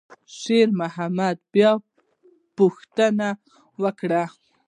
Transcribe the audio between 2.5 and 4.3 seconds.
پوښتنه وکړه.